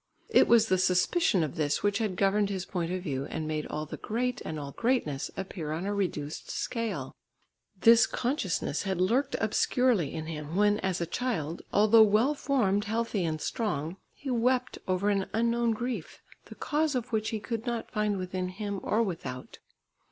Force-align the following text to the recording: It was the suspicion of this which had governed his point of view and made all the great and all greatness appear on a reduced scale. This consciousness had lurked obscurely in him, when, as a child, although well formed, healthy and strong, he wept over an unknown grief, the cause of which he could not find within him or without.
It 0.29 0.47
was 0.47 0.65
the 0.67 0.79
suspicion 0.79 1.43
of 1.43 1.57
this 1.57 1.83
which 1.83 1.99
had 1.99 2.15
governed 2.15 2.49
his 2.49 2.65
point 2.65 2.91
of 2.91 3.03
view 3.03 3.25
and 3.25 3.47
made 3.47 3.67
all 3.67 3.85
the 3.85 3.97
great 3.97 4.41
and 4.43 4.59
all 4.59 4.71
greatness 4.71 5.29
appear 5.37 5.71
on 5.71 5.85
a 5.85 5.93
reduced 5.93 6.49
scale. 6.49 7.13
This 7.79 8.07
consciousness 8.07 8.81
had 8.81 8.99
lurked 8.99 9.35
obscurely 9.39 10.11
in 10.11 10.25
him, 10.25 10.55
when, 10.55 10.79
as 10.79 11.01
a 11.01 11.05
child, 11.05 11.61
although 11.71 12.01
well 12.01 12.33
formed, 12.33 12.85
healthy 12.85 13.23
and 13.23 13.39
strong, 13.39 13.97
he 14.15 14.31
wept 14.31 14.79
over 14.87 15.11
an 15.11 15.27
unknown 15.33 15.69
grief, 15.69 16.19
the 16.45 16.55
cause 16.55 16.95
of 16.95 17.11
which 17.11 17.29
he 17.29 17.39
could 17.39 17.67
not 17.67 17.91
find 17.91 18.17
within 18.17 18.47
him 18.49 18.79
or 18.81 19.03
without. 19.03 19.59